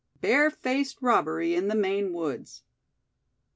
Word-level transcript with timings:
BARE 0.19 0.49
FACED 0.49 0.97
ROBBERY 1.03 1.53
IN 1.53 1.67
THE 1.67 1.75
MAINE 1.75 2.11
WOODS. 2.11 2.63